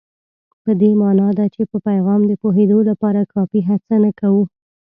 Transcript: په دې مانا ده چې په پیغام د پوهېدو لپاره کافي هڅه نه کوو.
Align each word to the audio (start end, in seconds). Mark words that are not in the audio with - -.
په 0.63 0.71
دې 0.81 0.91
مانا 1.01 1.29
ده 1.37 1.45
چې 1.53 1.61
په 1.71 1.77
پیغام 1.87 2.21
د 2.25 2.31
پوهېدو 2.41 2.79
لپاره 2.89 3.29
کافي 3.33 3.61
هڅه 3.69 3.95
نه 4.03 4.11
کوو. 4.19 4.43